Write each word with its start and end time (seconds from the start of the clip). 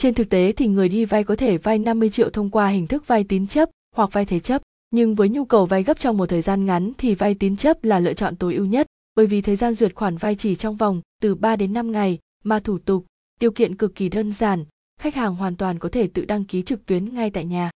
Trên 0.00 0.14
thực 0.14 0.28
tế 0.30 0.52
thì 0.52 0.66
người 0.66 0.88
đi 0.88 1.04
vay 1.04 1.24
có 1.24 1.36
thể 1.36 1.58
vay 1.58 1.78
50 1.78 2.10
triệu 2.10 2.30
thông 2.30 2.50
qua 2.50 2.68
hình 2.68 2.86
thức 2.86 3.06
vay 3.06 3.24
tín 3.24 3.46
chấp 3.46 3.70
hoặc 3.96 4.12
vay 4.12 4.24
thế 4.24 4.40
chấp, 4.40 4.62
nhưng 4.90 5.14
với 5.14 5.28
nhu 5.28 5.44
cầu 5.44 5.66
vay 5.66 5.82
gấp 5.82 5.98
trong 5.98 6.16
một 6.16 6.26
thời 6.26 6.42
gian 6.42 6.64
ngắn 6.64 6.92
thì 6.98 7.14
vay 7.14 7.34
tín 7.34 7.56
chấp 7.56 7.84
là 7.84 7.98
lựa 7.98 8.14
chọn 8.14 8.36
tối 8.36 8.54
ưu 8.54 8.66
nhất, 8.66 8.86
bởi 9.14 9.26
vì 9.26 9.40
thời 9.40 9.56
gian 9.56 9.74
duyệt 9.74 9.94
khoản 9.94 10.16
vay 10.16 10.34
chỉ 10.34 10.54
trong 10.54 10.76
vòng 10.76 11.00
từ 11.22 11.34
3 11.34 11.56
đến 11.56 11.72
5 11.72 11.92
ngày, 11.92 12.18
mà 12.44 12.60
thủ 12.60 12.78
tục, 12.78 13.06
điều 13.40 13.50
kiện 13.50 13.76
cực 13.76 13.94
kỳ 13.94 14.08
đơn 14.08 14.32
giản, 14.32 14.64
khách 15.00 15.14
hàng 15.14 15.34
hoàn 15.34 15.56
toàn 15.56 15.78
có 15.78 15.88
thể 15.88 16.06
tự 16.06 16.24
đăng 16.24 16.44
ký 16.44 16.62
trực 16.62 16.86
tuyến 16.86 17.14
ngay 17.14 17.30
tại 17.30 17.44
nhà. 17.44 17.70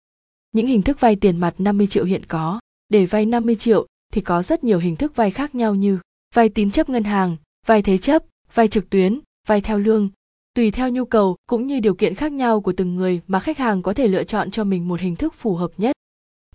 Những 0.52 0.68
hình 0.68 0.82
thức 0.82 1.00
vay 1.00 1.16
tiền 1.16 1.38
mặt 1.38 1.56
50 1.58 1.88
triệu 1.88 2.06
hiện 2.06 2.26
có, 2.28 2.60
để 2.90 3.06
vay 3.06 3.26
50 3.26 3.56
triệu 3.56 3.88
thì 4.14 4.22
có 4.22 4.44
rất 4.44 4.64
nhiều 4.64 4.80
hình 4.80 4.96
thức 4.96 5.16
vay 5.16 5.32
khác 5.32 5.56
nhau 5.56 5.76
như 5.76 6.00
vay 6.36 6.50
tín 6.50 6.72
chấp 6.72 6.90
ngân 6.90 7.04
hàng, 7.04 7.38
vay 7.68 7.82
thế 7.82 7.98
chấp, 7.98 8.24
vay 8.54 8.68
trực 8.68 8.90
tuyến, 8.90 9.20
vay 9.48 9.62
theo 9.62 9.80
lương. 9.80 10.10
Tùy 10.56 10.72
theo 10.72 10.90
nhu 10.90 11.06
cầu 11.06 11.36
cũng 11.48 11.68
như 11.68 11.80
điều 11.80 11.94
kiện 11.94 12.16
khác 12.16 12.32
nhau 12.32 12.62
của 12.62 12.74
từng 12.74 12.96
người 12.96 13.22
mà 13.28 13.40
khách 13.40 13.58
hàng 13.58 13.82
có 13.82 13.94
thể 13.94 14.08
lựa 14.08 14.24
chọn 14.24 14.52
cho 14.52 14.64
mình 14.64 14.88
một 14.88 15.00
hình 15.00 15.16
thức 15.16 15.34
phù 15.34 15.56
hợp 15.56 15.72
nhất. 15.78 15.96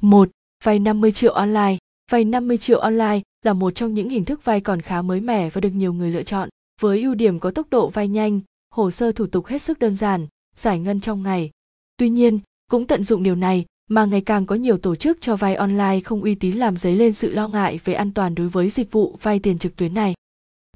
1. 0.01 0.30
Vay 0.65 0.79
50 0.79 1.12
triệu 1.12 1.33
online. 1.33 1.77
Vay 2.11 2.25
50 2.25 2.59
triệu 2.59 2.79
online 2.79 3.20
là 3.45 3.53
một 3.53 3.70
trong 3.70 3.95
những 3.95 4.09
hình 4.09 4.25
thức 4.25 4.45
vay 4.45 4.61
còn 4.61 4.80
khá 4.80 5.03
mới 5.03 5.20
mẻ 5.20 5.51
và 5.51 5.61
được 5.61 5.70
nhiều 5.70 5.92
người 5.92 6.11
lựa 6.11 6.23
chọn. 6.23 6.48
Với 6.80 7.03
ưu 7.03 7.15
điểm 7.15 7.39
có 7.39 7.51
tốc 7.51 7.66
độ 7.70 7.89
vay 7.89 8.09
nhanh, 8.09 8.41
hồ 8.70 8.91
sơ 8.91 9.12
thủ 9.12 9.27
tục 9.27 9.47
hết 9.47 9.62
sức 9.62 9.79
đơn 9.79 9.97
giản, 9.97 10.27
giải 10.56 10.78
ngân 10.78 11.01
trong 11.01 11.23
ngày. 11.23 11.51
Tuy 11.97 12.09
nhiên, 12.09 12.39
cũng 12.70 12.87
tận 12.87 13.05
dụng 13.05 13.23
điều 13.23 13.34
này 13.34 13.65
mà 13.91 14.05
ngày 14.05 14.20
càng 14.20 14.47
có 14.47 14.55
nhiều 14.55 14.78
tổ 14.78 14.95
chức 14.95 15.19
cho 15.20 15.37
vay 15.37 15.55
online 15.55 16.01
không 16.05 16.23
uy 16.23 16.34
tín 16.34 16.56
làm 16.56 16.77
dấy 16.77 16.97
lên 16.97 17.12
sự 17.12 17.30
lo 17.30 17.48
ngại 17.48 17.80
về 17.84 17.95
an 17.95 18.12
toàn 18.12 18.34
đối 18.34 18.48
với 18.48 18.70
dịch 18.70 18.92
vụ 18.92 19.19
vay 19.23 19.39
tiền 19.39 19.59
trực 19.59 19.77
tuyến 19.77 19.95
này. 19.95 20.15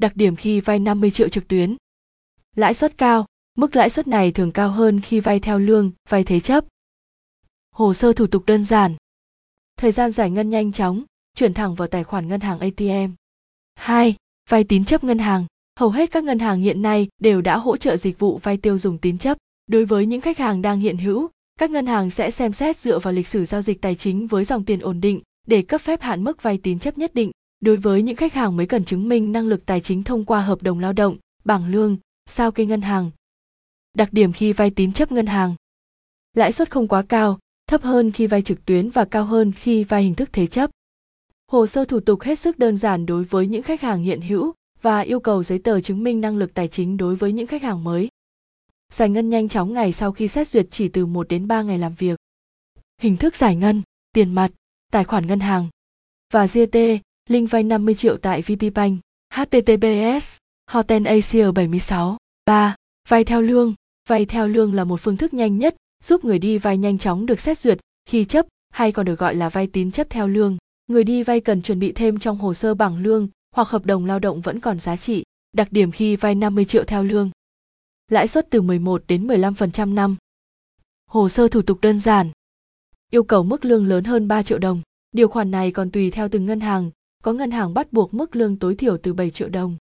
Đặc 0.00 0.16
điểm 0.16 0.36
khi 0.36 0.60
vay 0.60 0.78
50 0.78 1.10
triệu 1.10 1.28
trực 1.28 1.48
tuyến. 1.48 1.76
Lãi 2.56 2.74
suất 2.74 2.98
cao, 2.98 3.26
mức 3.58 3.76
lãi 3.76 3.90
suất 3.90 4.08
này 4.08 4.32
thường 4.32 4.52
cao 4.52 4.70
hơn 4.70 5.00
khi 5.00 5.20
vay 5.20 5.40
theo 5.40 5.58
lương, 5.58 5.90
vay 6.08 6.24
thế 6.24 6.40
chấp. 6.40 6.64
Hồ 7.70 7.94
sơ 7.94 8.12
thủ 8.12 8.26
tục 8.26 8.42
đơn 8.46 8.64
giản. 8.64 8.96
Thời 9.76 9.92
gian 9.92 10.10
giải 10.10 10.30
ngân 10.30 10.50
nhanh 10.50 10.72
chóng, 10.72 11.04
chuyển 11.36 11.54
thẳng 11.54 11.74
vào 11.74 11.88
tài 11.88 12.04
khoản 12.04 12.28
ngân 12.28 12.40
hàng 12.40 12.58
ATM. 12.58 13.12
2. 13.74 14.16
Vay 14.48 14.64
tín 14.64 14.84
chấp 14.84 15.04
ngân 15.04 15.18
hàng. 15.18 15.46
Hầu 15.78 15.90
hết 15.90 16.10
các 16.10 16.24
ngân 16.24 16.38
hàng 16.38 16.60
hiện 16.60 16.82
nay 16.82 17.08
đều 17.20 17.40
đã 17.40 17.56
hỗ 17.56 17.76
trợ 17.76 17.96
dịch 17.96 18.18
vụ 18.18 18.38
vay 18.42 18.56
tiêu 18.56 18.78
dùng 18.78 18.98
tín 18.98 19.18
chấp. 19.18 19.38
Đối 19.66 19.84
với 19.84 20.06
những 20.06 20.20
khách 20.20 20.38
hàng 20.38 20.62
đang 20.62 20.80
hiện 20.80 20.98
hữu, 20.98 21.28
các 21.58 21.70
ngân 21.70 21.86
hàng 21.86 22.10
sẽ 22.10 22.30
xem 22.30 22.52
xét 22.52 22.76
dựa 22.76 22.98
vào 22.98 23.12
lịch 23.12 23.26
sử 23.26 23.44
giao 23.44 23.62
dịch 23.62 23.80
tài 23.80 23.94
chính 23.94 24.26
với 24.26 24.44
dòng 24.44 24.64
tiền 24.64 24.80
ổn 24.80 25.00
định 25.00 25.20
để 25.46 25.62
cấp 25.62 25.80
phép 25.80 26.00
hạn 26.00 26.24
mức 26.24 26.42
vay 26.42 26.58
tín 26.58 26.78
chấp 26.78 26.98
nhất 26.98 27.14
định. 27.14 27.30
Đối 27.60 27.76
với 27.76 28.02
những 28.02 28.16
khách 28.16 28.34
hàng 28.34 28.56
mới 28.56 28.66
cần 28.66 28.84
chứng 28.84 29.08
minh 29.08 29.32
năng 29.32 29.48
lực 29.48 29.66
tài 29.66 29.80
chính 29.80 30.02
thông 30.02 30.24
qua 30.24 30.40
hợp 30.40 30.62
đồng 30.62 30.78
lao 30.78 30.92
động, 30.92 31.16
bảng 31.44 31.68
lương, 31.68 31.96
sao 32.32 32.52
kê 32.52 32.64
ngân 32.64 32.80
hàng. 32.80 33.10
Đặc 33.94 34.12
điểm 34.12 34.32
khi 34.32 34.52
vay 34.52 34.70
tín 34.70 34.92
chấp 34.92 35.12
ngân 35.12 35.26
hàng. 35.26 35.54
Lãi 36.34 36.52
suất 36.52 36.70
không 36.70 36.88
quá 36.88 37.02
cao, 37.08 37.38
thấp 37.66 37.82
hơn 37.82 38.12
khi 38.12 38.26
vay 38.26 38.42
trực 38.42 38.64
tuyến 38.64 38.90
và 38.90 39.04
cao 39.04 39.24
hơn 39.24 39.52
khi 39.52 39.84
vay 39.84 40.02
hình 40.02 40.14
thức 40.14 40.28
thế 40.32 40.46
chấp. 40.46 40.70
Hồ 41.52 41.66
sơ 41.66 41.84
thủ 41.84 42.00
tục 42.00 42.20
hết 42.20 42.38
sức 42.38 42.58
đơn 42.58 42.76
giản 42.76 43.06
đối 43.06 43.24
với 43.24 43.46
những 43.46 43.62
khách 43.62 43.80
hàng 43.80 44.02
hiện 44.02 44.20
hữu 44.20 44.52
và 44.82 45.00
yêu 45.00 45.20
cầu 45.20 45.42
giấy 45.42 45.58
tờ 45.58 45.80
chứng 45.80 46.04
minh 46.04 46.20
năng 46.20 46.36
lực 46.36 46.54
tài 46.54 46.68
chính 46.68 46.96
đối 46.96 47.16
với 47.16 47.32
những 47.32 47.46
khách 47.46 47.62
hàng 47.62 47.84
mới 47.84 48.08
giải 48.92 49.08
ngân 49.08 49.28
nhanh 49.28 49.48
chóng 49.48 49.72
ngày 49.72 49.92
sau 49.92 50.12
khi 50.12 50.28
xét 50.28 50.48
duyệt 50.48 50.66
chỉ 50.70 50.88
từ 50.88 51.06
1 51.06 51.28
đến 51.28 51.48
3 51.48 51.62
ngày 51.62 51.78
làm 51.78 51.94
việc. 51.94 52.18
Hình 53.00 53.16
thức 53.16 53.36
giải 53.36 53.56
ngân, 53.56 53.82
tiền 54.12 54.34
mặt, 54.34 54.50
tài 54.90 55.04
khoản 55.04 55.26
ngân 55.26 55.40
hàng 55.40 55.68
và 56.32 56.46
GT, 56.46 56.78
link 57.28 57.50
vay 57.50 57.62
50 57.62 57.94
triệu 57.94 58.16
tại 58.16 58.42
VPBank, 58.42 59.00
HTTPS, 59.34 60.36
Hoten 60.70 61.04
Asia 61.04 61.50
76. 61.50 62.16
3. 62.46 62.74
Vay 63.08 63.24
theo 63.24 63.42
lương. 63.42 63.74
Vay 64.08 64.26
theo 64.26 64.48
lương 64.48 64.74
là 64.74 64.84
một 64.84 65.00
phương 65.00 65.16
thức 65.16 65.34
nhanh 65.34 65.58
nhất 65.58 65.76
giúp 66.04 66.24
người 66.24 66.38
đi 66.38 66.58
vay 66.58 66.78
nhanh 66.78 66.98
chóng 66.98 67.26
được 67.26 67.40
xét 67.40 67.58
duyệt 67.58 67.78
khi 68.06 68.24
chấp 68.24 68.46
hay 68.70 68.92
còn 68.92 69.06
được 69.06 69.18
gọi 69.18 69.34
là 69.34 69.48
vay 69.48 69.66
tín 69.66 69.90
chấp 69.90 70.10
theo 70.10 70.28
lương. 70.28 70.56
Người 70.86 71.04
đi 71.04 71.22
vay 71.22 71.40
cần 71.40 71.62
chuẩn 71.62 71.78
bị 71.78 71.92
thêm 71.92 72.18
trong 72.18 72.38
hồ 72.38 72.54
sơ 72.54 72.74
bảng 72.74 73.02
lương 73.02 73.28
hoặc 73.54 73.68
hợp 73.68 73.86
đồng 73.86 74.06
lao 74.06 74.18
động 74.18 74.40
vẫn 74.40 74.60
còn 74.60 74.80
giá 74.80 74.96
trị. 74.96 75.24
Đặc 75.52 75.72
điểm 75.72 75.92
khi 75.92 76.16
vay 76.16 76.34
50 76.34 76.64
triệu 76.64 76.84
theo 76.84 77.02
lương 77.02 77.30
lãi 78.12 78.28
suất 78.28 78.50
từ 78.50 78.60
11 78.60 79.04
đến 79.08 79.26
15% 79.26 79.94
năm. 79.94 80.16
Hồ 81.06 81.28
sơ 81.28 81.48
thủ 81.48 81.62
tục 81.62 81.78
đơn 81.80 82.00
giản. 82.00 82.30
Yêu 83.10 83.22
cầu 83.22 83.42
mức 83.42 83.64
lương 83.64 83.86
lớn 83.86 84.04
hơn 84.04 84.28
3 84.28 84.42
triệu 84.42 84.58
đồng. 84.58 84.82
Điều 85.12 85.28
khoản 85.28 85.50
này 85.50 85.70
còn 85.70 85.90
tùy 85.90 86.10
theo 86.10 86.28
từng 86.28 86.46
ngân 86.46 86.60
hàng, 86.60 86.90
có 87.22 87.32
ngân 87.32 87.50
hàng 87.50 87.74
bắt 87.74 87.92
buộc 87.92 88.14
mức 88.14 88.36
lương 88.36 88.58
tối 88.58 88.74
thiểu 88.74 88.96
từ 88.96 89.12
7 89.12 89.30
triệu 89.30 89.48
đồng. 89.48 89.76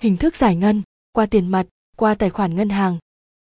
Hình 0.00 0.16
thức 0.16 0.36
giải 0.36 0.56
ngân, 0.56 0.82
qua 1.12 1.26
tiền 1.26 1.48
mặt, 1.48 1.66
qua 1.96 2.14
tài 2.14 2.30
khoản 2.30 2.54
ngân 2.54 2.68
hàng. 2.68 2.98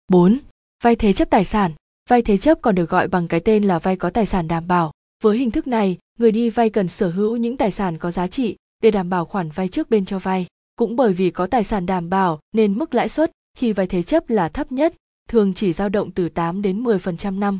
4. 0.07 0.37
Vay 0.83 0.95
thế 0.95 1.13
chấp 1.13 1.29
tài 1.29 1.45
sản. 1.45 1.71
Vay 2.09 2.21
thế 2.21 2.37
chấp 2.37 2.61
còn 2.61 2.75
được 2.75 2.89
gọi 2.89 3.07
bằng 3.07 3.27
cái 3.27 3.39
tên 3.39 3.63
là 3.63 3.79
vay 3.79 3.95
có 3.95 4.09
tài 4.09 4.25
sản 4.25 4.47
đảm 4.47 4.67
bảo. 4.67 4.91
Với 5.23 5.37
hình 5.37 5.51
thức 5.51 5.67
này, 5.67 5.97
người 6.19 6.31
đi 6.31 6.49
vay 6.49 6.69
cần 6.69 6.87
sở 6.87 7.09
hữu 7.09 7.37
những 7.37 7.57
tài 7.57 7.71
sản 7.71 7.97
có 7.97 8.11
giá 8.11 8.27
trị 8.27 8.55
để 8.81 8.91
đảm 8.91 9.09
bảo 9.09 9.25
khoản 9.25 9.49
vay 9.49 9.67
trước 9.67 9.89
bên 9.89 10.05
cho 10.05 10.19
vay. 10.19 10.47
Cũng 10.75 10.95
bởi 10.95 11.13
vì 11.13 11.29
có 11.29 11.47
tài 11.47 11.63
sản 11.63 11.85
đảm 11.85 12.09
bảo 12.09 12.39
nên 12.51 12.77
mức 12.77 12.93
lãi 12.93 13.09
suất 13.09 13.31
khi 13.57 13.73
vay 13.73 13.87
thế 13.87 14.03
chấp 14.03 14.29
là 14.29 14.49
thấp 14.49 14.71
nhất, 14.71 14.93
thường 15.29 15.53
chỉ 15.53 15.73
dao 15.73 15.89
động 15.89 16.11
từ 16.11 16.29
8 16.29 16.61
đến 16.61 16.83
10% 16.83 17.39
năm. 17.39 17.59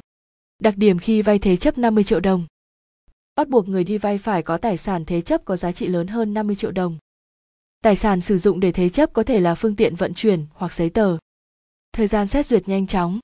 Đặc 0.60 0.78
điểm 0.78 1.00
khi 1.00 1.22
vay 1.22 1.40
thế 1.40 1.58
chấp 1.58 1.78
50 1.78 2.04
triệu 2.04 2.20
đồng. 2.20 2.46
Bắt 3.36 3.50
buộc 3.50 3.68
người 3.68 3.84
đi 3.84 3.98
vay 3.98 4.18
phải 4.18 4.44
có 4.44 4.58
tài 4.58 4.78
sản 4.78 5.06
thế 5.06 5.22
chấp 5.22 5.46
có 5.46 5.58
giá 5.58 5.72
trị 5.72 5.88
lớn 5.88 6.08
hơn 6.08 6.34
50 6.34 6.56
triệu 6.56 6.72
đồng. 6.72 6.98
Tài 7.82 7.96
sản 7.96 8.22
sử 8.22 8.38
dụng 8.38 8.60
để 8.60 8.72
thế 8.72 8.90
chấp 8.90 9.14
có 9.14 9.24
thể 9.24 9.40
là 9.40 9.56
phương 9.56 9.76
tiện 9.76 9.96
vận 9.96 10.14
chuyển 10.14 10.46
hoặc 10.54 10.74
giấy 10.74 10.90
tờ. 10.90 11.18
Thời 11.92 12.08
gian 12.08 12.28
xét 12.28 12.46
duyệt 12.46 12.68
nhanh 12.68 12.88
chóng. 12.88 13.20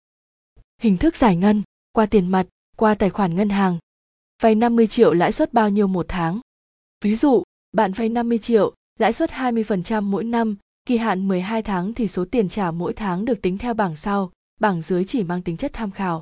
Hình 0.81 0.97
thức 0.97 1.15
giải 1.15 1.35
ngân, 1.35 1.63
qua 1.91 2.05
tiền 2.05 2.27
mặt, 2.27 2.47
qua 2.77 2.95
tài 2.95 3.09
khoản 3.09 3.35
ngân 3.35 3.49
hàng. 3.49 3.77
Vay 4.41 4.55
50 4.55 4.87
triệu 4.87 5.13
lãi 5.13 5.31
suất 5.31 5.53
bao 5.53 5.69
nhiêu 5.69 5.87
một 5.87 6.05
tháng? 6.09 6.39
Ví 7.01 7.15
dụ, 7.15 7.43
bạn 7.71 7.91
vay 7.91 8.09
50 8.09 8.37
triệu, 8.37 8.73
lãi 8.99 9.13
suất 9.13 9.31
20% 9.31 10.01
mỗi 10.01 10.23
năm 10.23 10.55
Kỳ 10.85 10.97
hạn 10.97 11.27
12 11.27 11.61
tháng 11.61 11.93
thì 11.93 12.07
số 12.07 12.25
tiền 12.25 12.49
trả 12.49 12.71
mỗi 12.71 12.93
tháng 12.93 13.25
được 13.25 13.41
tính 13.41 13.57
theo 13.57 13.73
bảng 13.73 13.95
sau, 13.95 14.31
bảng 14.59 14.81
dưới 14.81 15.05
chỉ 15.05 15.23
mang 15.23 15.41
tính 15.41 15.57
chất 15.57 15.73
tham 15.73 15.91
khảo. 15.91 16.21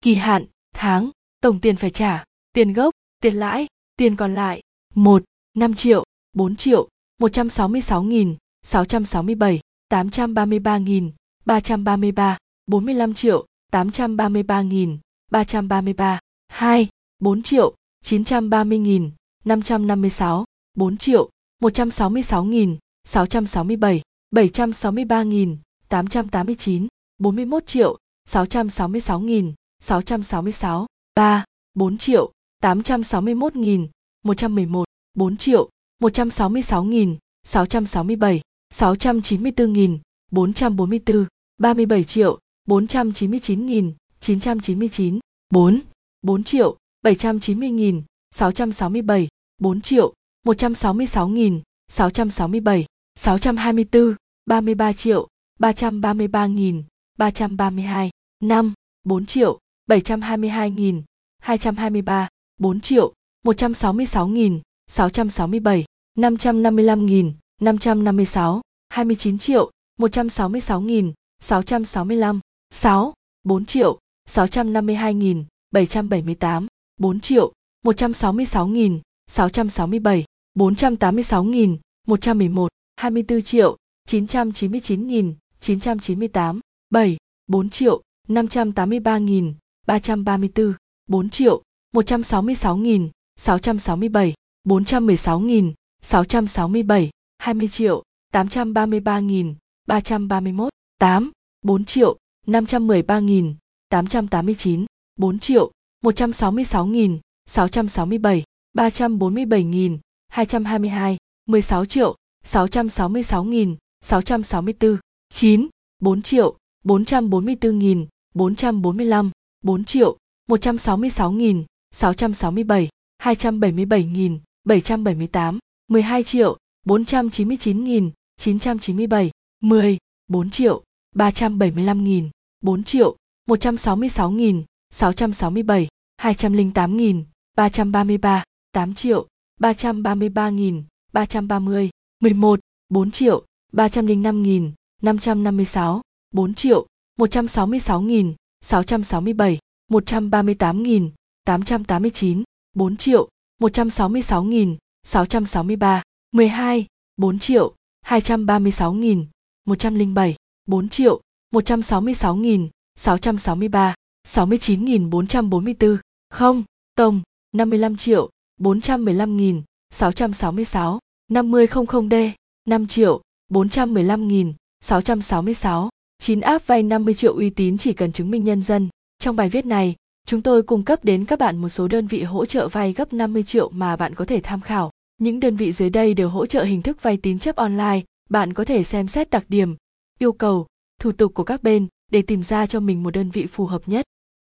Kỳ 0.00 0.14
hạn, 0.14 0.44
tháng, 0.74 1.10
tổng 1.40 1.60
tiền 1.60 1.76
phải 1.76 1.90
trả, 1.90 2.24
tiền 2.52 2.72
gốc, 2.72 2.94
tiền 3.20 3.34
lãi, 3.34 3.66
tiền 3.96 4.16
còn 4.16 4.34
lại, 4.34 4.62
1, 4.94 5.24
5 5.54 5.74
triệu, 5.74 6.04
4 6.32 6.56
triệu, 6.56 6.88
166.000, 7.20 8.36
667, 8.62 9.60
833.000, 9.90 11.12
333, 11.46 12.36
45 12.70 13.14
triệu, 13.14 13.46
833.000, 13.72 14.98
333, 15.30 16.18
2, 16.48 16.88
4 17.20 17.42
triệu, 17.42 17.74
930.000, 18.04 19.10
556, 19.44 20.44
4 20.76 20.96
triệu, 20.96 21.30
166.000, 21.62 22.78
667, 23.04 24.02
763.000, 24.34 25.56
889, 25.88 26.88
41 27.18 27.66
triệu, 27.66 27.96
666.000, 28.28 29.54
666, 29.80 30.86
3, 31.14 31.44
4 31.74 31.98
triệu, 31.98 32.32
861.000, 32.62 33.88
111, 34.24 34.84
4 35.14 35.36
triệu, 35.36 35.68
166.000, 36.02 37.18
667, 37.44 38.40
694.000, 38.70 39.98
444, 40.32 41.26
37 41.58 42.04
triệu, 42.04 42.38
499.000, 42.68 43.92
999, 44.20 45.20
4, 45.50 45.80
4 46.22 46.44
triệu, 46.44 46.76
790.000, 47.04 48.02
667, 48.34 49.28
4 49.58 49.80
triệu, 49.80 50.12
166.000, 50.46 51.62
667, 51.88 52.86
624, 53.14 54.16
33 54.46 54.92
triệu, 54.92 55.26
333 55.60 56.46
nghìn, 56.46 56.82
332, 57.18 58.10
5, 58.40 58.74
4 59.04 59.26
triệu, 59.26 59.58
722 59.86 60.70
nghìn, 60.70 61.02
223, 61.42 62.28
4 62.58 62.80
triệu, 62.80 63.12
166 63.44 64.28
nghìn, 64.28 64.60
667, 64.88 65.84
555 66.16 67.06
nghìn, 67.06 67.32
556, 67.60 68.60
29 68.90 69.38
triệu, 69.38 69.70
166 69.98 70.80
nghìn, 70.80 71.12
665, 71.42 72.40
6, 72.70 73.14
4 73.44 73.64
triệu, 73.64 73.98
652 74.28 75.14
nghìn, 75.14 75.44
778, 75.70 76.66
4 77.00 77.20
triệu, 77.20 77.52
166 77.84 78.66
nghìn, 78.66 79.00
667, 79.30 80.24
486 80.54 81.44
nghìn, 81.44 81.78
111, 82.06 82.68
24 82.96 83.42
triệu, 83.42 83.76
999 84.08 85.06
nghìn, 85.06 85.34
998, 85.60 86.60
7, 86.90 87.16
4 87.46 87.70
triệu, 87.70 88.02
583 88.28 89.18
nghìn, 89.18 89.54
334, 89.86 90.74
4 91.06 91.30
triệu, 91.30 91.62
166 91.92 92.76
nghìn, 92.76 93.10
667, 93.36 94.34
416 94.64 95.40
nghìn, 95.40 95.72
667, 96.06 97.10
20 97.38 97.68
triệu, 97.68 98.02
833 98.32 99.20
nghìn, 99.20 99.54
331, 99.86 100.68
8, 101.00 101.32
4 101.62 101.84
triệu, 101.84 102.16
513.000, 102.46 103.54
889, 103.90 104.86
4 105.16 105.38
triệu, 105.38 105.70
166.000, 106.04 107.18
667, 107.46 108.44
347.000, 108.74 109.98
222, 110.30 111.16
16 111.46 111.86
triệu, 111.86 112.14
666.000, 112.44 113.76
664, 114.02 115.00
9, 115.30 115.68
4 116.00 116.22
triệu, 116.22 116.56
444.000, 116.84 118.06
445, 118.34 119.30
4 119.62 119.84
triệu, 119.84 120.16
166.000, 120.48 121.64
667, 121.92 122.88
277.000, 123.22 124.38
778, 124.64 125.58
12 125.88 126.22
triệu, 126.22 126.56
499.997, 126.86 129.30
10, 129.60 129.98
4 130.28 130.50
triệu, 130.50 130.82
375.000, 131.14 132.30
4 132.62 132.84
triệu, 132.84 133.16
166.667, 133.48 135.86
208.333, 136.18 138.42
8 138.72 138.94
triệu, 138.94 139.26
333.330, 139.60 141.90
11, 142.20 142.60
4 142.90 143.10
triệu, 143.10 143.44
305.556, 143.72 146.00
4 146.32 146.54
triệu, 146.54 146.86
166.667, 147.18 149.58
138.889, 149.90 152.44
4 152.74 152.96
triệu, 152.96 153.28
166.000, 153.60 154.76
663, 155.06 156.02
12, 156.32 156.86
4 157.16 157.38
triệu, 157.38 157.74
236 158.02 158.92
nghìn 158.92 159.26
107, 159.64 160.36
4 160.66 160.88
triệu, 160.88 161.20
166 161.52 162.36
nghìn 162.36 162.68
663, 162.96 163.94
69 164.24 164.84
nghìn 164.84 165.10
444 165.10 165.98
không, 166.30 166.64
tổng, 166.94 167.22
55 167.52 167.96
triệu, 167.96 168.30
415 168.56 169.36
nghìn 169.36 169.62
666, 169.90 170.98
5000D, 171.32 172.30
5 172.68 172.86
triệu, 172.86 173.20
415 173.48 174.28
nghìn 174.28 174.52
666, 174.80 175.88
9 176.18 176.40
áp 176.40 176.66
vay 176.66 176.82
50 176.82 177.14
triệu 177.14 177.34
uy 177.34 177.50
tín 177.50 177.78
chỉ 177.78 177.92
cần 177.92 178.12
chứng 178.12 178.30
minh 178.30 178.44
nhân 178.44 178.62
dân. 178.62 178.88
Trong 179.18 179.36
bài 179.36 179.48
viết 179.48 179.66
này, 179.66 179.94
chúng 180.26 180.42
tôi 180.42 180.62
cung 180.62 180.82
cấp 180.82 181.04
đến 181.04 181.24
các 181.24 181.38
bạn 181.38 181.56
một 181.56 181.68
số 181.68 181.88
đơn 181.88 182.06
vị 182.06 182.22
hỗ 182.22 182.46
trợ 182.46 182.68
vay 182.68 182.92
gấp 182.92 183.12
50 183.12 183.42
triệu 183.42 183.68
mà 183.68 183.96
bạn 183.96 184.14
có 184.14 184.24
thể 184.24 184.40
tham 184.40 184.60
khảo. 184.60 184.90
Những 185.18 185.40
đơn 185.40 185.56
vị 185.56 185.72
dưới 185.72 185.90
đây 185.90 186.14
đều 186.14 186.28
hỗ 186.28 186.46
trợ 186.46 186.64
hình 186.64 186.82
thức 186.82 187.02
vay 187.02 187.16
tín 187.16 187.38
chấp 187.38 187.56
online, 187.56 188.00
bạn 188.30 188.52
có 188.52 188.64
thể 188.64 188.84
xem 188.84 189.08
xét 189.08 189.30
đặc 189.30 189.44
điểm, 189.48 189.76
yêu 190.18 190.32
cầu, 190.32 190.66
thủ 191.00 191.12
tục 191.12 191.34
của 191.34 191.44
các 191.44 191.62
bên 191.62 191.86
để 192.12 192.22
tìm 192.22 192.42
ra 192.42 192.66
cho 192.66 192.80
mình 192.80 193.02
một 193.02 193.10
đơn 193.10 193.30
vị 193.30 193.46
phù 193.46 193.66
hợp 193.66 193.82
nhất. 193.86 194.06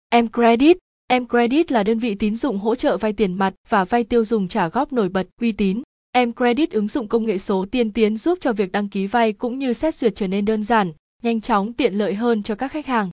Em 0.10 0.28
Credit 0.28 0.78
Em 1.08 1.28
Credit 1.28 1.72
là 1.72 1.84
đơn 1.84 2.00
vị 2.00 2.16
tín 2.16 2.36
dụng 2.36 2.60
hỗ 2.60 2.76
trợ 2.76 2.98
vay 2.98 3.14
tiền 3.14 3.34
mặt 3.34 3.54
và 3.70 3.86
vay 3.86 4.04
tiêu 4.04 4.26
dùng 4.26 4.48
trả 4.48 4.70
góp 4.70 4.94
nổi 4.94 5.10
bật, 5.10 5.28
uy 5.42 5.52
tín. 5.52 5.82
Em 6.12 6.34
Credit 6.34 6.72
ứng 6.72 6.88
dụng 6.88 7.08
công 7.08 7.26
nghệ 7.26 7.38
số 7.38 7.66
tiên 7.72 7.92
tiến 7.92 8.18
giúp 8.18 8.38
cho 8.42 8.54
việc 8.54 8.72
đăng 8.72 8.90
ký 8.90 9.08
vay 9.08 9.34
cũng 9.34 9.60
như 9.60 9.74
xét 9.74 9.96
duyệt 9.96 10.16
trở 10.16 10.28
nên 10.28 10.46
đơn 10.46 10.64
giản, 10.64 10.92
nhanh 11.22 11.42
chóng 11.42 11.74
tiện 11.74 11.94
lợi 11.94 12.16
hơn 12.16 12.44
cho 12.44 12.56
các 12.56 12.72
khách 12.72 12.86
hàng. 12.86 13.10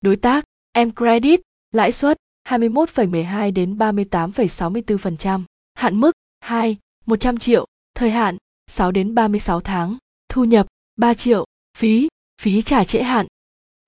Đối 0.00 0.16
tác, 0.16 0.44
Em 0.72 0.90
Credit, 0.94 1.40
lãi 1.72 1.92
suất 1.92 2.16
21,12 2.48 3.52
đến 3.52 3.76
38,64%, 3.78 5.40
hạn 5.74 6.00
mức 6.00 6.12
2, 6.40 6.76
100 7.06 7.36
triệu, 7.36 7.66
thời 7.94 8.10
hạn 8.10 8.36
6 8.66 8.90
đến 8.90 9.14
36 9.14 9.60
tháng, 9.60 9.96
thu 10.28 10.44
nhập 10.44 10.66
3 10.96 11.14
triệu, 11.14 11.44
phí, 11.78 12.08
phí 12.42 12.62
trả 12.62 12.84
trễ 12.84 13.02
hạn, 13.02 13.26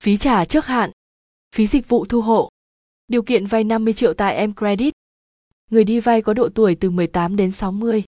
phí 0.03 0.17
trả 0.17 0.45
trước 0.45 0.65
hạn, 0.65 0.91
phí 1.55 1.67
dịch 1.67 1.89
vụ 1.89 2.05
thu 2.05 2.21
hộ. 2.21 2.49
Điều 3.07 3.21
kiện 3.21 3.45
vay 3.45 3.63
50 3.63 3.93
triệu 3.93 4.13
tại 4.13 4.35
Em 4.35 4.53
Credit. 4.53 4.93
Người 5.71 5.83
đi 5.83 5.99
vay 5.99 6.21
có 6.21 6.33
độ 6.33 6.49
tuổi 6.49 6.75
từ 6.75 6.89
18 6.89 7.35
đến 7.35 7.51
60. 7.51 8.03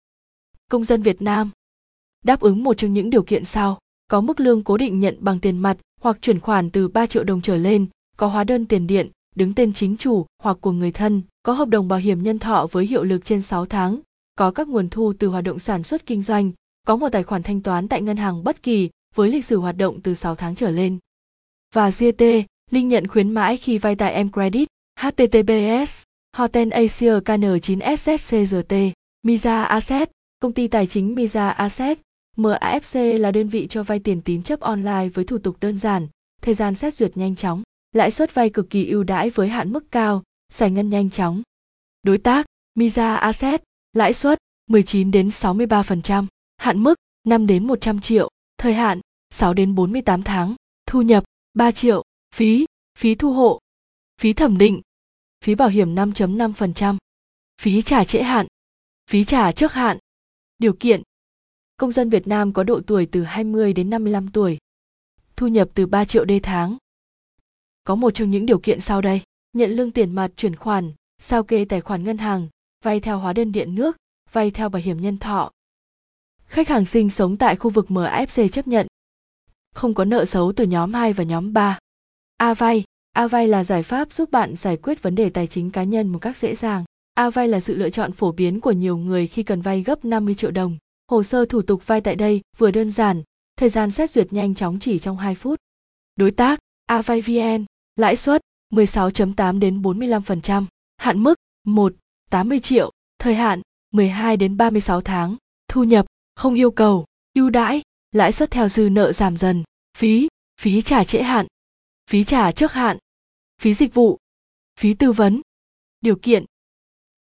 Công 0.70 0.84
dân 0.84 1.02
Việt 1.02 1.22
Nam. 1.22 1.50
Đáp 2.24 2.40
ứng 2.40 2.64
một 2.64 2.74
trong 2.74 2.92
những 2.92 3.10
điều 3.10 3.22
kiện 3.22 3.44
sau, 3.44 3.78
có 4.08 4.20
mức 4.20 4.40
lương 4.40 4.64
cố 4.64 4.76
định 4.76 5.00
nhận 5.00 5.16
bằng 5.20 5.40
tiền 5.40 5.58
mặt 5.58 5.78
hoặc 6.00 6.18
chuyển 6.20 6.40
khoản 6.40 6.70
từ 6.70 6.88
3 6.88 7.06
triệu 7.06 7.24
đồng 7.24 7.40
trở 7.40 7.56
lên, 7.56 7.86
có 8.16 8.26
hóa 8.26 8.44
đơn 8.44 8.66
tiền 8.66 8.86
điện, 8.86 9.10
đứng 9.34 9.54
tên 9.54 9.72
chính 9.72 9.96
chủ 9.96 10.26
hoặc 10.42 10.58
của 10.60 10.72
người 10.72 10.92
thân, 10.92 11.22
có 11.42 11.52
hợp 11.52 11.68
đồng 11.68 11.88
bảo 11.88 11.98
hiểm 11.98 12.22
nhân 12.22 12.38
thọ 12.38 12.66
với 12.72 12.86
hiệu 12.86 13.04
lực 13.04 13.24
trên 13.24 13.42
6 13.42 13.66
tháng, 13.66 14.00
có 14.36 14.50
các 14.50 14.68
nguồn 14.68 14.88
thu 14.88 15.12
từ 15.18 15.28
hoạt 15.28 15.44
động 15.44 15.58
sản 15.58 15.82
xuất 15.82 16.06
kinh 16.06 16.22
doanh, 16.22 16.52
có 16.86 16.96
một 16.96 17.08
tài 17.12 17.22
khoản 17.22 17.42
thanh 17.42 17.62
toán 17.62 17.88
tại 17.88 18.02
ngân 18.02 18.16
hàng 18.16 18.44
bất 18.44 18.62
kỳ 18.62 18.90
với 19.14 19.30
lịch 19.30 19.44
sử 19.44 19.58
hoạt 19.58 19.76
động 19.76 20.00
từ 20.00 20.14
6 20.14 20.34
tháng 20.34 20.54
trở 20.54 20.70
lên. 20.70 20.98
Và 21.74 21.90
GT, 21.90 22.22
linh 22.70 22.88
nhận 22.88 23.06
khuyến 23.06 23.30
mãi 23.30 23.56
khi 23.56 23.78
vay 23.78 23.96
tại 23.96 24.24
m 24.24 24.30
Credit, 24.30 24.68
https 25.00 26.02
Hoten 26.36 26.70
Asia 26.70 27.20
KN 27.24 27.60
9 27.62 27.78
SSCGT, 27.98 28.74
Miza 29.26 29.62
Asset, 29.62 30.10
công 30.40 30.52
ty 30.52 30.68
tài 30.68 30.86
chính 30.86 31.14
Miza 31.14 31.48
Asset, 31.48 31.98
MAFC 32.36 33.18
là 33.18 33.30
đơn 33.30 33.48
vị 33.48 33.66
cho 33.70 33.82
vay 33.82 33.98
tiền 33.98 34.20
tín 34.20 34.42
chấp 34.42 34.60
online 34.60 35.08
với 35.14 35.24
thủ 35.24 35.38
tục 35.38 35.56
đơn 35.60 35.78
giản, 35.78 36.08
thời 36.42 36.54
gian 36.54 36.74
xét 36.74 36.94
duyệt 36.94 37.16
nhanh 37.16 37.36
chóng, 37.36 37.62
lãi 37.92 38.10
suất 38.10 38.34
vay 38.34 38.50
cực 38.50 38.70
kỳ 38.70 38.86
ưu 38.86 39.02
đãi 39.02 39.30
với 39.30 39.48
hạn 39.48 39.72
mức 39.72 39.90
cao, 39.90 40.22
giải 40.52 40.70
ngân 40.70 40.90
nhanh 40.90 41.10
chóng. 41.10 41.42
Đối 42.02 42.18
tác, 42.18 42.46
Miza 42.78 43.16
Asset, 43.16 43.62
lãi 43.96 44.12
suất 44.12 44.38
19 44.66 45.10
đến 45.10 45.28
63%, 45.28 46.26
hạn 46.56 46.82
mức 46.82 46.94
5 47.24 47.46
đến 47.46 47.66
100 47.66 48.00
triệu, 48.00 48.30
thời 48.58 48.74
hạn 48.74 49.00
6 49.30 49.54
đến 49.54 49.74
48 49.74 50.22
tháng, 50.22 50.54
thu 50.86 51.02
nhập 51.02 51.24
3 51.54 51.70
triệu, 51.70 52.02
phí, 52.34 52.66
phí 52.98 53.14
thu 53.14 53.32
hộ, 53.32 53.60
phí 54.20 54.32
thẩm 54.32 54.58
định, 54.58 54.80
phí 55.44 55.54
bảo 55.54 55.68
hiểm 55.68 55.94
5.5%, 55.94 56.96
phí 57.62 57.82
trả 57.82 58.04
trễ 58.04 58.22
hạn, 58.22 58.46
phí 59.10 59.24
trả 59.24 59.52
trước 59.52 59.72
hạn. 59.72 59.98
Điều 60.58 60.72
kiện 60.80 61.02
Công 61.76 61.92
dân 61.92 62.10
Việt 62.10 62.26
Nam 62.26 62.52
có 62.52 62.62
độ 62.62 62.80
tuổi 62.86 63.06
từ 63.12 63.22
20 63.22 63.72
đến 63.72 63.90
55 63.90 64.28
tuổi. 64.28 64.58
Thu 65.36 65.46
nhập 65.46 65.68
từ 65.74 65.86
3 65.86 66.04
triệu 66.04 66.24
đê 66.24 66.40
tháng. 66.42 66.76
Có 67.84 67.94
một 67.94 68.10
trong 68.10 68.30
những 68.30 68.46
điều 68.46 68.58
kiện 68.58 68.80
sau 68.80 69.00
đây. 69.00 69.20
Nhận 69.52 69.70
lương 69.70 69.90
tiền 69.90 70.14
mặt 70.14 70.30
chuyển 70.36 70.56
khoản, 70.56 70.92
sao 71.18 71.42
kê 71.42 71.64
tài 71.64 71.80
khoản 71.80 72.04
ngân 72.04 72.18
hàng, 72.18 72.48
vay 72.86 73.00
theo 73.00 73.18
hóa 73.18 73.32
đơn 73.32 73.52
điện 73.52 73.74
nước, 73.74 73.96
vay 74.32 74.50
theo 74.50 74.68
bảo 74.68 74.82
hiểm 74.84 75.00
nhân 75.00 75.18
thọ. 75.18 75.50
Khách 76.44 76.68
hàng 76.68 76.86
sinh 76.86 77.10
sống 77.10 77.36
tại 77.36 77.56
khu 77.56 77.70
vực 77.70 77.86
MFC 77.88 78.48
chấp 78.48 78.66
nhận. 78.68 78.86
Không 79.74 79.94
có 79.94 80.04
nợ 80.04 80.24
xấu 80.24 80.52
từ 80.52 80.64
nhóm 80.64 80.94
2 80.94 81.12
và 81.12 81.24
nhóm 81.24 81.52
3. 81.52 81.78
A 82.36 82.54
vay, 82.54 82.84
A 83.12 83.26
vay 83.26 83.48
là 83.48 83.64
giải 83.64 83.82
pháp 83.82 84.12
giúp 84.12 84.30
bạn 84.30 84.56
giải 84.56 84.76
quyết 84.76 85.02
vấn 85.02 85.14
đề 85.14 85.30
tài 85.30 85.46
chính 85.46 85.70
cá 85.70 85.84
nhân 85.84 86.08
một 86.08 86.18
cách 86.18 86.36
dễ 86.36 86.54
dàng. 86.54 86.84
A 87.14 87.30
vay 87.30 87.48
là 87.48 87.60
sự 87.60 87.76
lựa 87.76 87.90
chọn 87.90 88.12
phổ 88.12 88.32
biến 88.32 88.60
của 88.60 88.72
nhiều 88.72 88.96
người 88.96 89.26
khi 89.26 89.42
cần 89.42 89.60
vay 89.60 89.82
gấp 89.82 90.04
50 90.04 90.34
triệu 90.34 90.50
đồng. 90.50 90.78
Hồ 91.10 91.22
sơ 91.22 91.44
thủ 91.44 91.62
tục 91.62 91.86
vay 91.86 92.00
tại 92.00 92.16
đây 92.16 92.40
vừa 92.58 92.70
đơn 92.70 92.90
giản, 92.90 93.22
thời 93.56 93.68
gian 93.68 93.90
xét 93.90 94.10
duyệt 94.10 94.32
nhanh 94.32 94.54
chóng 94.54 94.78
chỉ 94.78 94.98
trong 94.98 95.16
2 95.16 95.34
phút. 95.34 95.58
Đối 96.16 96.30
tác, 96.30 96.58
A 96.86 97.02
vay 97.02 97.20
VN, 97.20 97.64
lãi 97.96 98.16
suất 98.16 98.40
16.8 98.72 99.58
đến 99.58 99.82
45%, 99.82 100.64
hạn 100.96 101.22
mức 101.22 101.34
1, 101.64 101.92
80 102.30 102.60
triệu, 102.60 102.90
thời 103.18 103.34
hạn 103.34 103.60
12 103.90 104.36
đến 104.36 104.56
36 104.56 105.00
tháng, 105.00 105.36
thu 105.68 105.84
nhập 105.84 106.06
không 106.34 106.54
yêu 106.54 106.70
cầu, 106.70 107.04
ưu 107.34 107.50
đãi, 107.50 107.82
lãi 108.12 108.32
suất 108.32 108.50
theo 108.50 108.68
dư 108.68 108.88
nợ 108.88 109.12
giảm 109.12 109.36
dần, 109.36 109.64
phí, 109.98 110.28
phí 110.60 110.82
trả 110.82 111.04
trễ 111.04 111.22
hạn, 111.22 111.46
phí 112.10 112.24
trả 112.24 112.52
trước 112.52 112.72
hạn, 112.72 112.98
phí 113.60 113.74
dịch 113.74 113.94
vụ, 113.94 114.18
phí 114.80 114.94
tư 114.94 115.12
vấn. 115.12 115.40
Điều 116.00 116.16
kiện 116.16 116.44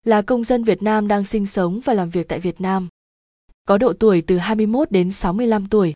là 0.04 0.22
công 0.22 0.44
dân 0.44 0.64
Việt 0.64 0.84
Nam 0.84 1.08
đang 1.08 1.26
sinh 1.26 1.46
sống 1.46 1.80
và 1.86 1.94
làm 1.94 2.10
việc 2.10 2.28
tại 2.28 2.40
Việt 2.40 2.62
Nam. 2.62 2.88
Có 3.68 3.78
độ 3.78 3.94
tuổi 4.00 4.24
từ 4.28 4.38
21 4.38 4.92
đến 4.92 5.12
65 5.12 5.68
tuổi. 5.70 5.94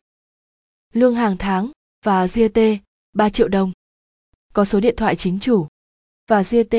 Lương 0.94 1.16
hàng 1.16 1.36
tháng 1.40 1.72
và 2.06 2.26
GT 2.26 2.60
3 3.14 3.30
triệu 3.30 3.48
đồng. 3.48 3.72
Có 4.54 4.66
số 4.66 4.80
điện 4.80 4.96
thoại 4.98 5.16
chính 5.16 5.40
chủ. 5.40 5.68
Và 6.28 6.42
GT, 6.42 6.76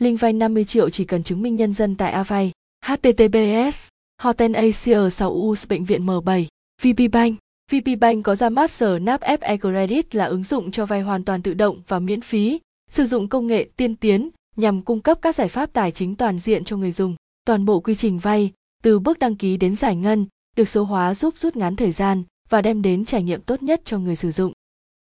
link 0.00 0.20
vay 0.20 0.32
50 0.32 0.64
triệu 0.64 0.90
chỉ 0.90 1.04
cần 1.04 1.22
chứng 1.22 1.42
minh 1.42 1.56
nhân 1.56 1.72
dân 1.72 1.96
tại 1.96 2.12
Avay. 2.12 2.52
HTTPS, 2.84 3.88
Hoten 4.22 4.52
Asia 4.52 5.10
6 5.10 5.30
US 5.30 5.68
Bệnh 5.68 5.84
viện 5.84 6.06
M7, 6.06 6.44
VP 6.82 7.12
Bank. 7.12 7.38
VP 7.72 8.00
Bank 8.00 8.24
có 8.24 8.34
ra 8.34 8.48
mắt 8.48 8.70
sở 8.70 8.98
Nap 8.98 9.20
FE 9.20 9.58
Credit 9.58 10.14
là 10.14 10.24
ứng 10.24 10.44
dụng 10.44 10.70
cho 10.70 10.86
vay 10.86 11.00
hoàn 11.00 11.24
toàn 11.24 11.42
tự 11.42 11.54
động 11.54 11.82
và 11.88 11.98
miễn 11.98 12.20
phí, 12.20 12.60
sử 12.90 13.06
dụng 13.06 13.28
công 13.28 13.46
nghệ 13.46 13.68
tiên 13.76 13.96
tiến 13.96 14.30
nhằm 14.56 14.82
cung 14.82 15.00
cấp 15.00 15.18
các 15.22 15.34
giải 15.34 15.48
pháp 15.48 15.72
tài 15.72 15.90
chính 15.90 16.16
toàn 16.16 16.38
diện 16.38 16.64
cho 16.64 16.76
người 16.76 16.92
dùng. 16.92 17.16
Toàn 17.44 17.64
bộ 17.64 17.80
quy 17.80 17.94
trình 17.94 18.18
vay, 18.18 18.52
từ 18.82 18.98
bước 18.98 19.18
đăng 19.18 19.36
ký 19.36 19.56
đến 19.56 19.74
giải 19.74 19.96
ngân, 19.96 20.26
được 20.56 20.68
số 20.68 20.84
hóa 20.84 21.14
giúp 21.14 21.38
rút 21.38 21.56
ngắn 21.56 21.76
thời 21.76 21.92
gian 21.92 22.22
và 22.48 22.62
đem 22.62 22.82
đến 22.82 23.04
trải 23.04 23.22
nghiệm 23.22 23.40
tốt 23.40 23.62
nhất 23.62 23.82
cho 23.84 23.98
người 23.98 24.16
sử 24.16 24.30
dụng. 24.30 24.52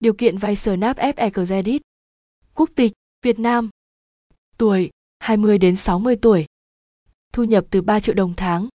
Điều 0.01 0.12
kiện 0.12 0.39
vay 0.39 0.57
Snap 0.57 0.97
FE 0.97 1.31
Credit 1.31 1.83
Quốc 2.55 2.71
tịch 2.75 2.93
Việt 3.25 3.39
Nam 3.39 3.71
Tuổi 4.62 4.90
20 5.19 5.59
đến 5.59 5.76
60 5.76 6.16
tuổi 6.16 6.47
Thu 7.33 7.45
nhập 7.45 7.64
từ 7.71 7.83
3 7.83 8.00
triệu 8.00 8.14
đồng 8.14 8.35
tháng 8.37 8.69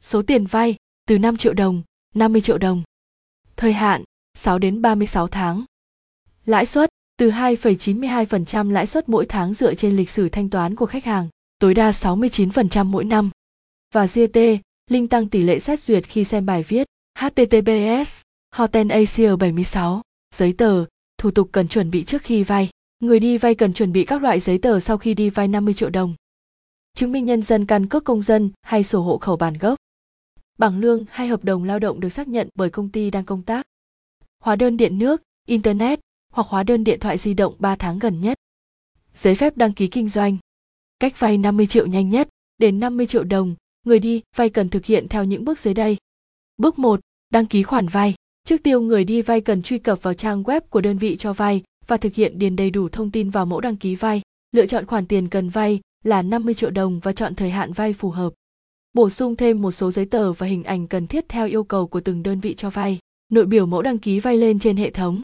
Số 0.00 0.22
tiền 0.22 0.46
vay 0.46 0.76
từ 1.08 1.18
5 1.18 1.36
triệu 1.36 1.52
đồng, 1.54 1.82
50 2.14 2.40
triệu 2.40 2.58
đồng 2.58 2.82
Thời 3.56 3.72
hạn 3.72 4.04
6 4.34 4.58
đến 4.58 4.82
36 4.82 5.28
tháng 5.28 5.64
Lãi 6.44 6.66
suất 6.66 6.90
từ 7.16 7.30
2,92% 7.30 8.70
lãi 8.70 8.86
suất 8.86 9.08
mỗi 9.08 9.26
tháng 9.28 9.54
dựa 9.54 9.74
trên 9.74 9.96
lịch 9.96 10.10
sử 10.10 10.28
thanh 10.28 10.50
toán 10.50 10.76
của 10.76 10.86
khách 10.86 11.04
hàng, 11.04 11.28
tối 11.58 11.74
đa 11.74 11.90
69% 11.90 12.84
mỗi 12.84 13.04
năm. 13.04 13.30
Và 13.94 14.06
GT, 14.06 14.38
link 14.90 15.10
tăng 15.10 15.28
tỷ 15.28 15.42
lệ 15.42 15.58
xét 15.58 15.80
duyệt 15.80 16.08
khi 16.08 16.24
xem 16.24 16.46
bài 16.46 16.62
viết. 16.62 16.86
HTTPS, 17.18 18.22
Hoten 18.54 18.88
Asia 18.88 19.36
76, 19.36 20.02
giấy 20.34 20.52
tờ, 20.58 20.84
thủ 21.18 21.30
tục 21.30 21.48
cần 21.52 21.68
chuẩn 21.68 21.90
bị 21.90 22.04
trước 22.04 22.22
khi 22.22 22.42
vay. 22.42 22.68
Người 23.02 23.20
đi 23.20 23.38
vay 23.38 23.54
cần 23.54 23.72
chuẩn 23.72 23.92
bị 23.92 24.04
các 24.04 24.22
loại 24.22 24.40
giấy 24.40 24.58
tờ 24.58 24.80
sau 24.80 24.98
khi 24.98 25.14
đi 25.14 25.30
vay 25.30 25.48
50 25.48 25.74
triệu 25.74 25.90
đồng. 25.90 26.14
Chứng 26.94 27.12
minh 27.12 27.24
nhân 27.24 27.42
dân 27.42 27.66
căn 27.66 27.88
cước 27.88 28.04
công 28.04 28.22
dân 28.22 28.50
hay 28.62 28.84
sổ 28.84 29.02
hộ 29.02 29.18
khẩu 29.18 29.36
bản 29.36 29.58
gốc. 29.58 29.78
Bảng 30.58 30.78
lương 30.78 31.04
hay 31.10 31.28
hợp 31.28 31.44
đồng 31.44 31.64
lao 31.64 31.78
động 31.78 32.00
được 32.00 32.08
xác 32.08 32.28
nhận 32.28 32.48
bởi 32.54 32.70
công 32.70 32.88
ty 32.88 33.10
đang 33.10 33.24
công 33.24 33.42
tác. 33.42 33.66
Hóa 34.42 34.56
đơn 34.56 34.76
điện 34.76 34.98
nước, 34.98 35.22
internet 35.46 36.00
hoặc 36.32 36.46
hóa 36.46 36.62
đơn 36.62 36.84
điện 36.84 37.00
thoại 37.00 37.18
di 37.18 37.34
động 37.34 37.54
3 37.58 37.76
tháng 37.76 37.98
gần 37.98 38.20
nhất. 38.20 38.38
Giấy 39.14 39.34
phép 39.34 39.56
đăng 39.56 39.72
ký 39.72 39.86
kinh 39.86 40.08
doanh. 40.08 40.36
Cách 40.98 41.20
vay 41.20 41.38
50 41.38 41.66
triệu 41.66 41.86
nhanh 41.86 42.10
nhất, 42.10 42.28
đến 42.58 42.80
50 42.80 43.06
triệu 43.06 43.24
đồng, 43.24 43.54
người 43.84 43.98
đi 43.98 44.22
vay 44.36 44.50
cần 44.50 44.68
thực 44.68 44.84
hiện 44.84 45.08
theo 45.08 45.24
những 45.24 45.44
bước 45.44 45.58
dưới 45.58 45.74
đây. 45.74 45.96
Bước 46.56 46.78
1, 46.78 47.00
đăng 47.30 47.46
ký 47.46 47.62
khoản 47.62 47.88
vay. 47.88 48.14
Trước 48.44 48.62
tiêu 48.62 48.80
người 48.80 49.04
đi 49.04 49.22
vay 49.22 49.40
cần 49.40 49.62
truy 49.62 49.78
cập 49.78 50.02
vào 50.02 50.14
trang 50.14 50.42
web 50.42 50.60
của 50.60 50.80
đơn 50.80 50.98
vị 50.98 51.16
cho 51.16 51.32
vay 51.32 51.62
và 51.86 51.96
thực 51.96 52.14
hiện 52.14 52.38
điền 52.38 52.56
đầy 52.56 52.70
đủ 52.70 52.88
thông 52.88 53.10
tin 53.10 53.30
vào 53.30 53.46
mẫu 53.46 53.60
đăng 53.60 53.76
ký 53.76 53.94
vay. 53.94 54.22
Lựa 54.52 54.66
chọn 54.66 54.86
khoản 54.86 55.06
tiền 55.06 55.28
cần 55.28 55.48
vay 55.48 55.80
là 56.04 56.22
50 56.22 56.54
triệu 56.54 56.70
đồng 56.70 57.00
và 57.00 57.12
chọn 57.12 57.34
thời 57.34 57.50
hạn 57.50 57.72
vay 57.72 57.92
phù 57.92 58.10
hợp. 58.10 58.32
Bổ 58.92 59.10
sung 59.10 59.36
thêm 59.36 59.62
một 59.62 59.70
số 59.70 59.90
giấy 59.90 60.06
tờ 60.06 60.32
và 60.32 60.46
hình 60.46 60.64
ảnh 60.64 60.86
cần 60.86 61.06
thiết 61.06 61.28
theo 61.28 61.46
yêu 61.46 61.64
cầu 61.64 61.86
của 61.86 62.00
từng 62.00 62.22
đơn 62.22 62.40
vị 62.40 62.54
cho 62.54 62.70
vay. 62.70 62.98
Nội 63.28 63.46
biểu 63.46 63.66
mẫu 63.66 63.82
đăng 63.82 63.98
ký 63.98 64.20
vay 64.20 64.36
lên 64.36 64.58
trên 64.58 64.76
hệ 64.76 64.90
thống. 64.90 65.20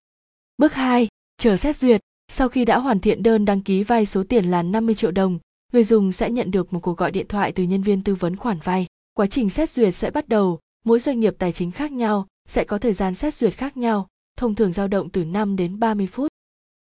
Bước 0.59 0.73
2, 0.73 1.09
chờ 1.39 1.57
xét 1.57 1.77
duyệt. 1.77 2.01
Sau 2.33 2.49
khi 2.49 2.65
đã 2.65 2.79
hoàn 2.79 3.01
thiện 3.01 3.23
đơn 3.23 3.45
đăng 3.45 3.61
ký 3.61 3.83
vay 3.83 4.07
số 4.07 4.25
tiền 4.25 4.45
là 4.45 4.63
50 4.63 4.95
triệu 4.95 5.11
đồng, 5.11 5.39
người 5.73 5.85
dùng 5.85 6.13
sẽ 6.13 6.31
nhận 6.31 6.51
được 6.51 6.73
một 6.73 6.81
cuộc 6.81 6.97
gọi 6.97 7.11
điện 7.11 7.27
thoại 7.29 7.53
từ 7.53 7.63
nhân 7.63 7.83
viên 7.83 8.03
tư 8.03 8.15
vấn 8.15 8.37
khoản 8.37 8.59
vay. 8.65 8.87
Quá 9.15 9.27
trình 9.27 9.51
xét 9.51 9.71
duyệt 9.71 9.95
sẽ 9.95 10.11
bắt 10.11 10.29
đầu, 10.29 10.59
mỗi 10.85 11.01
doanh 11.01 11.21
nghiệp 11.21 11.35
tài 11.39 11.53
chính 11.53 11.71
khác 11.71 11.93
nhau 11.93 12.27
sẽ 12.49 12.65
có 12.65 12.79
thời 12.79 12.93
gian 12.93 13.15
xét 13.15 13.35
duyệt 13.35 13.55
khác 13.55 13.77
nhau, 13.77 14.07
thông 14.37 14.55
thường 14.55 14.73
dao 14.73 14.89
động 14.89 15.09
từ 15.11 15.25
5 15.25 15.57
đến 15.57 15.79
30 15.79 16.07
phút. 16.07 16.29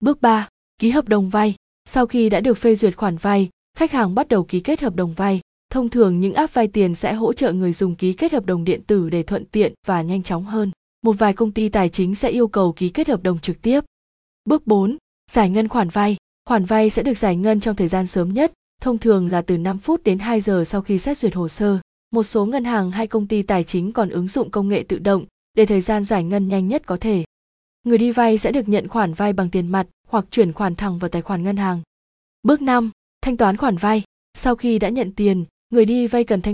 Bước 0.01 0.22
3. 0.22 0.48
Ký 0.77 0.89
hợp 0.89 1.10
đồng 1.10 1.29
vay. 1.29 1.55
Sau 1.86 2.05
khi 2.05 2.29
đã 2.29 2.39
được 2.39 2.58
phê 2.58 2.75
duyệt 2.75 2.98
khoản 2.98 3.17
vay, 3.17 3.50
khách 3.77 3.91
hàng 3.91 4.15
bắt 4.15 4.27
đầu 4.27 4.43
ký 4.43 4.60
kết 4.60 4.81
hợp 4.81 4.96
đồng 4.96 5.13
vay. 5.13 5.39
Thông 5.72 5.89
thường 5.89 6.20
những 6.20 6.34
app 6.34 6.53
vay 6.53 6.67
tiền 6.67 6.96
sẽ 6.96 7.13
hỗ 7.13 7.34
trợ 7.34 7.53
người 7.53 7.74
dùng 7.74 7.96
ký 7.96 8.13
kết 8.13 8.31
hợp 8.31 8.46
đồng 8.46 8.63
điện 8.63 8.81
tử 8.88 9.10
để 9.10 9.24
thuận 9.24 9.46
tiện 9.46 9.74
và 9.88 10.01
nhanh 10.01 10.24
chóng 10.24 10.43
hơn. 10.43 10.72
Một 11.01 11.12
vài 11.12 11.34
công 11.34 11.51
ty 11.51 11.70
tài 11.70 11.89
chính 11.89 12.15
sẽ 12.15 12.29
yêu 12.29 12.48
cầu 12.48 12.74
ký 12.74 12.89
kết 12.89 13.08
hợp 13.08 13.24
đồng 13.24 13.39
trực 13.39 13.62
tiếp. 13.62 13.84
Bước 14.46 14.67
4. 14.67 14.98
Giải 15.31 15.50
ngân 15.50 15.67
khoản 15.67 15.89
vay. 15.89 16.17
Khoản 16.46 16.65
vay 16.65 16.89
sẽ 16.89 17.03
được 17.03 17.17
giải 17.17 17.36
ngân 17.36 17.60
trong 17.60 17.75
thời 17.75 17.88
gian 17.88 18.08
sớm 18.08 18.34
nhất, 18.34 18.51
thông 18.81 18.98
thường 18.98 19.31
là 19.31 19.41
từ 19.41 19.58
5 19.58 19.77
phút 19.77 20.03
đến 20.03 20.20
2 20.20 20.41
giờ 20.41 20.63
sau 20.65 20.81
khi 20.81 21.00
xét 21.00 21.17
duyệt 21.17 21.34
hồ 21.34 21.48
sơ. 21.48 21.79
Một 22.12 22.24
số 22.24 22.46
ngân 22.46 22.63
hàng 22.63 22.91
hay 22.91 23.08
công 23.08 23.27
ty 23.27 23.41
tài 23.41 23.63
chính 23.63 23.91
còn 23.91 24.10
ứng 24.10 24.27
dụng 24.27 24.51
công 24.51 24.70
nghệ 24.70 24.86
tự 24.88 25.00
động 25.00 25.25
để 25.53 25.65
thời 25.65 25.81
gian 25.81 26.03
giải 26.03 26.24
ngân 26.24 26.48
nhanh 26.48 26.67
nhất 26.67 26.86
có 26.86 26.98
thể. 26.98 27.24
Người 27.83 27.97
đi 27.97 28.11
vay 28.11 28.38
sẽ 28.38 28.51
được 28.51 28.69
nhận 28.69 28.88
khoản 28.88 29.13
vay 29.13 29.33
bằng 29.33 29.50
tiền 29.50 29.67
mặt 29.67 29.88
hoặc 30.07 30.25
chuyển 30.31 30.53
khoản 30.53 30.75
thẳng 30.75 31.00
vào 31.00 31.09
tài 31.09 31.21
khoản 31.21 31.43
ngân 31.43 31.57
hàng. 31.57 31.81
Bước 32.43 32.61
5. 32.61 32.91
Thanh 33.21 33.38
toán 33.38 33.57
khoản 33.57 33.77
vay. 33.77 34.03
Sau 34.33 34.55
khi 34.55 34.79
đã 34.79 34.89
nhận 34.89 35.11
tiền, 35.11 35.45
người 35.69 35.85
đi 35.85 36.07
vay 36.07 36.23
cần 36.23 36.41
thanh 36.41 36.50